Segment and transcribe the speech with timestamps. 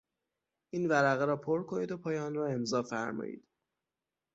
[0.69, 3.47] این ورقه را پر کنید و پای آن را امضا فرمایید.